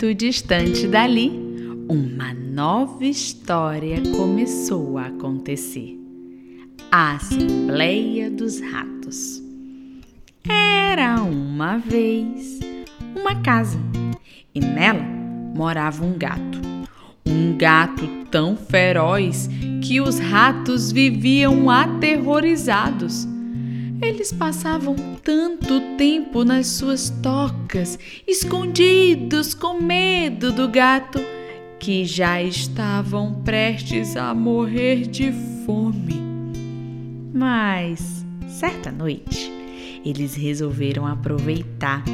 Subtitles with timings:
[0.00, 1.28] muito distante dali,
[1.88, 5.98] uma nova história começou a acontecer.
[6.88, 9.42] A Assembleia dos Ratos.
[10.48, 12.60] Era uma vez
[13.16, 13.76] uma casa
[14.54, 16.60] e nela morava um gato.
[17.26, 19.50] Um gato tão feroz
[19.82, 23.26] que os ratos viviam aterrorizados.
[24.00, 24.94] Eles passavam
[25.24, 31.18] tanto tempo nas suas tocas, escondidos com medo do gato,
[31.80, 35.32] que já estavam prestes a morrer de
[35.66, 36.22] fome.
[37.34, 39.52] Mas, certa noite,
[40.04, 42.04] eles resolveram aproveitar.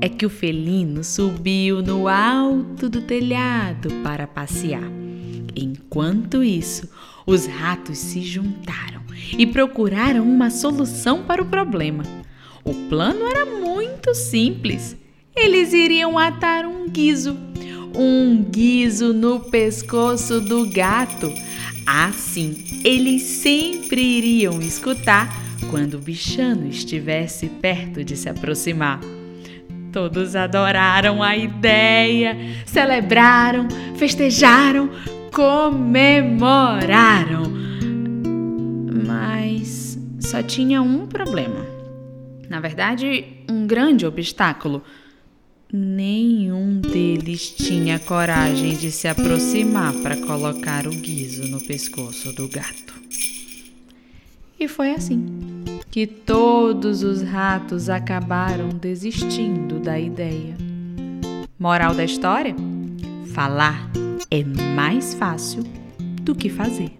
[0.00, 4.90] É que o felino subiu no alto do telhado para passear.
[5.56, 6.88] Enquanto isso,
[7.28, 9.02] os ratos se juntaram
[9.36, 12.02] e procuraram uma solução para o problema.
[12.64, 14.96] O plano era muito simples.
[15.36, 17.36] Eles iriam atar um guiso,
[17.94, 21.30] um guizo no pescoço do gato.
[21.86, 25.28] Assim, eles sempre iriam escutar
[25.70, 29.00] quando o bichano estivesse perto de se aproximar.
[29.92, 34.90] Todos adoraram a ideia, celebraram, festejaram,
[35.38, 37.44] comemoraram.
[39.06, 41.64] Mas só tinha um problema.
[42.50, 44.82] Na verdade, um grande obstáculo.
[45.72, 52.98] Nenhum deles tinha coragem de se aproximar para colocar o guiso no pescoço do gato.
[54.58, 55.24] E foi assim
[55.88, 60.56] que todos os ratos acabaram desistindo da ideia.
[61.56, 62.56] Moral da história?
[63.32, 63.88] Falar
[64.30, 65.62] é mais fácil
[66.22, 66.97] do que fazer.